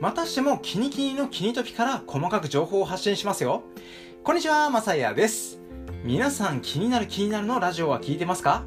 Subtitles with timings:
[0.00, 3.62] またしてもキニキニのキニトピから細かく情報を発信しますよ。
[4.24, 5.60] こんにちは、まさやです。
[6.04, 8.64] 皆さん気になる気になるのラジオは聞いてますか？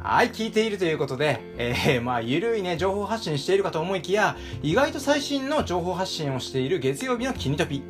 [0.00, 7.84] はい、聞いているということで、えー、まあ、ゆるいね、情報発信しているかと思いきや、意外と最新の情報発信をしている月曜日のキニトピ。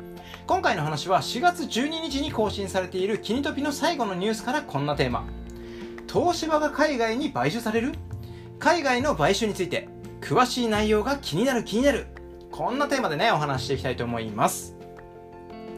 [0.45, 5.25] 今回の話は4月12日に更新されているキニトピの最後のニュースからこんなテーマ。
[6.07, 7.93] 東芝が海外に買収される？
[8.59, 9.89] 海外の買収について、
[10.21, 12.05] 詳しい内容が気になる気になる。
[12.51, 14.75] こんなテーマでね、お話していきたいと思います。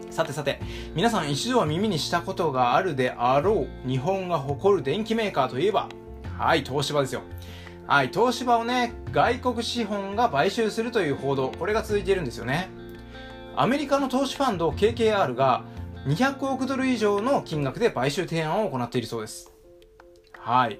[0.09, 0.59] さてさて、
[0.93, 5.89] 皆さん一度は耳にしたことがあるであろう、日本が誇る電機メーカーといえば、
[6.37, 7.21] はい、東芝ですよ。
[7.87, 12.69] はい、東芝をね、外国資本が買収するという報道、これが続いているんですよね。
[13.55, 15.63] アメリカの投資ファンド KKR が
[16.07, 19.51] 200億ドル以上の金額で買収提案を行っているそうです。
[20.37, 20.79] はい。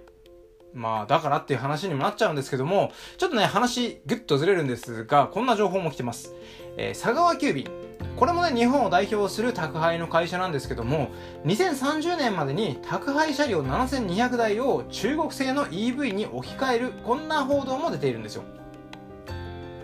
[0.73, 6.34] まあ、だからっていう話にもなっちゃうんですけども、ちょっとね、話ぐっとずれるんですが、こんな情報も来てます。
[6.77, 7.68] えー、佐川急便。
[8.15, 11.09] これもね、日本を代表する宅配の会社なんですけども、
[11.46, 18.43] 2030年までに宅配車両7200台を中国製の EV に置き換える、こんな報道も出ているんですよ。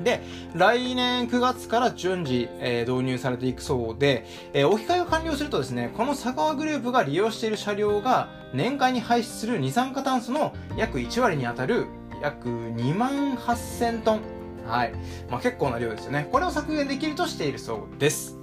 [0.04, 0.22] で、
[0.54, 11.88] 来年9月から順次、えー、導入されていくそうで、えー、置き換えが完了するとですね、この佐川グループが利用している車両が年間に排出する二酸化炭素の約1割に当たる
[12.22, 14.22] 約2万8000トン。
[14.68, 14.94] はい。
[15.30, 16.28] まあ結構な量ですよね。
[16.32, 18.38] これを削減できるとしているそうです。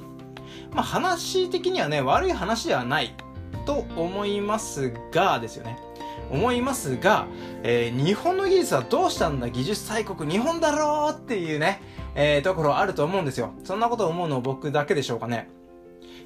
[0.72, 3.14] まあ話的にはね、悪い話ではない
[3.66, 5.78] と思いますがですよね。
[6.34, 7.28] 思いますが、
[7.62, 11.80] えー、日本の技術はどうしたんだ技術大国日本だろうっていうね、
[12.16, 13.54] えー、ところあると思うんですよ。
[13.62, 15.48] そんなこと思うの僕だけでしょうかね。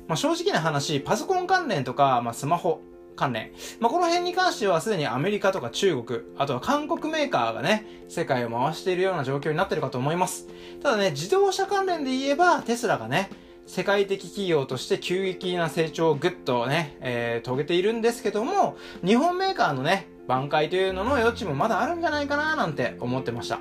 [0.09, 2.81] まあ、正直な話、パソコン関連とか、まあ、スマホ
[3.17, 3.53] 関連。
[3.81, 10.47] まあ、この辺に関してはすでにアメリカとか中国、あとは韓国メーカーがね、世界を回しているような状況になってるかと思います。
[10.83, 13.29] ただね、自動車関連で言えば、テスラがね、
[13.69, 23.61] 世界的企業として急激な成長をぐっとね、えー、遂げているんですけども、日本メーカーのね、挽回というのの余地もまだあるんじゃないかななんて思ってました。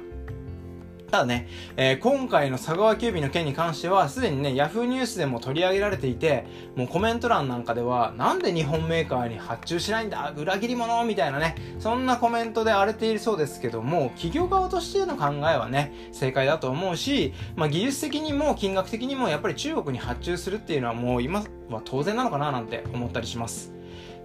[1.10, 1.48] ただね、
[1.78, 6.46] えー、今回の佐川急便の件に関しては、すでにね、ヤフーニュースでも取り上げられていて、
[6.76, 23.77] もうコメント欄なんかでは、なんで日本メーカーに発注しないんだ裏切り者みたいなね、そんなコメントで荒れているそうですけども、企業側としての考えはね、正解だと思うし、まあ技術的にも金額的にもやっぱり中国に発注するっていうのはもう今は当然なのかななんて思ったりします。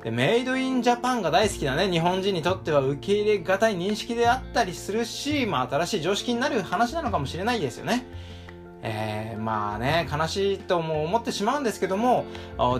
[0.02, 8.04] で、メイドインジャパンが大好きなね、日本人にとっては受け入れがたい認識であったりするし、まあ新しい常識になる話なのかもしれないですよね。
[8.84, 12.24] えー、まあね、悲しいとも思ってしまうんですけども、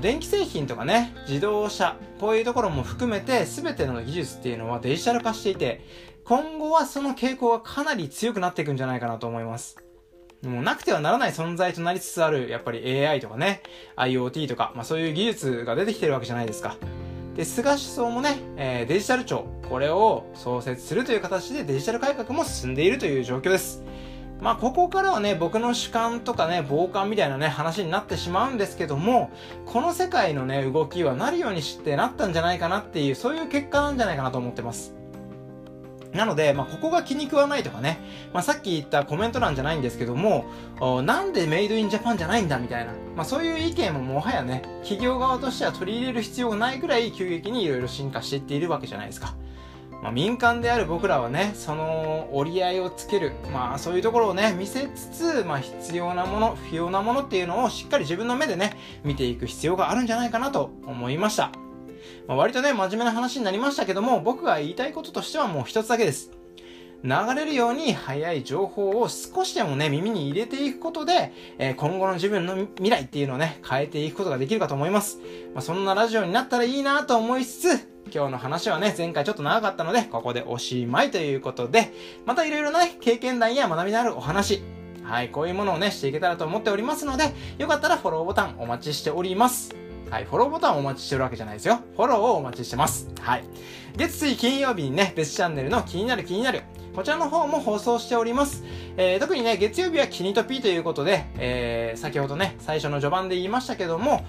[0.00, 5.84] 電気製品とかね、自動車、こういうところも含めて全ての技術っていうのはデジタル化していて、
[6.24, 9.76] 今後はその傾向がかなり強くなっていくんじゃないかなと思います。
[10.42, 13.62] もうなくてはならない存在となりつつある、やっぱり AI とかね、
[13.96, 16.76] IoT とか、まあそういう技術が出てきてるわけじゃないですか。
[17.34, 23.82] で、菅首相もね、えー、デジタル庁、これを創設するという形でデジタル改革も進んでいるという状況です。
[24.42, 29.30] まあ、ここからはね、僕の主観とかね、傍観みたいなね、話になってしまうんですけども、
[29.66, 35.01] この世界のね、動きはなるようにしてなったんじゃないかなっていう、そういう結果なんじゃないかなと思ってます。
[36.12, 37.98] なので、まあ、ここが気に食わないとかね、
[38.32, 40.44] まあ、さっき言ったコメント欄じゃないんですけども、
[41.02, 49.34] なんでメイドインジャパンじゃないんだみたいな、まあ、そういう意見ももはやね、企業側としては取り入れる必要がないぐらい急激にいろいろ進化していっているわけじゃないですか。
[50.02, 61.52] まあ、民間である僕らはね、その折り合いをつける、まあそういうところをね、見せつつ、まあ必要なもの、不要なものっていうのをしっかり自分の目でね、見ていく必要があるんじゃないかなと思いました。
[62.26, 66.30] まあ、割とね、真面目な話になりましたけども、僕が言いたいこととしてはもう一つだけです。
[67.04, 75.18] 流れるように早い情報を少しでもね、耳に入れていくことで、えー、今後の自分の未来っていうのをね、変えていくことができるかと思います。
[75.52, 81.92] まあ、そんなラジオになったらいいなと思いつつ、今日の話はね、前回ちょっと長かったので、ここでおしまいということで、
[82.24, 84.62] またいろいろなね、経験談や学びのあるお話、
[85.02, 89.81] はい、こういうものをね、していけたらと思っておりますので、よかったらフォローボタンお待ちしております。
[90.12, 91.80] はい、フォローボタンをお待ちしてるわけじゃないですよ。
[91.96, 93.08] フォローをお待ちしてます。
[93.18, 93.44] はい。
[93.96, 96.64] 月水金曜日にね、別チャンネルの気になる気になる。
[96.94, 98.62] こちらの方も放送しております。
[98.98, 104.26] えー、特にね、月曜日はキニトピーということで、えー、先ほどね、最初の序盤で言いましたけども、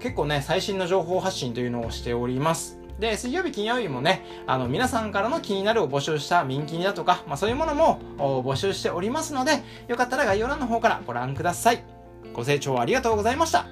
[0.00, 2.78] 結構ね、最新の情報発信というのをしております。
[2.98, 11.84] で、水曜日、金曜日もね、あの、皆さんからの気になるを募集した民気にだとか、まあそういうものも募集しておりますので、よかったら概要欄の方からご覧ください。
[12.32, 13.66] ご清聴ありがとうございました。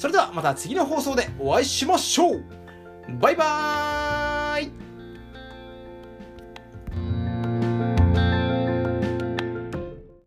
[0.00, 2.42] それではまた次の放送でお会いしましょう。
[3.20, 4.29] バイバーイ。